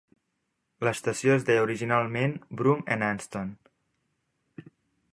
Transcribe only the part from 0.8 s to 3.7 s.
L'estació es deia originalment "Broom and Aston".